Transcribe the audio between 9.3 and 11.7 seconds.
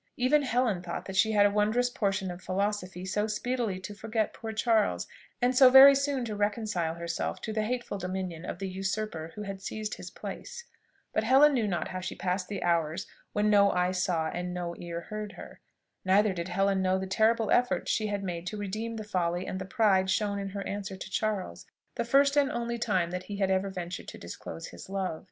who had seized his place. But Helen knew